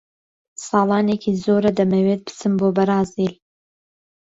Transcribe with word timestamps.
ساڵانێکی 0.67 1.31
زۆرە 1.43 1.71
دەمەوێت 1.77 2.21
بچم 2.25 2.53
بۆ 2.59 2.67
بەرازیل. 2.77 3.33